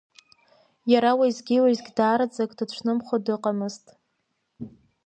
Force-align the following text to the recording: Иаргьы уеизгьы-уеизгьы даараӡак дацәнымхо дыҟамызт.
Иаргьы 0.91 1.13
уеизгьы-уеизгьы 1.19 1.91
даараӡак 1.97 2.51
дацәнымхо 2.57 3.15
дыҟамызт. 3.25 3.85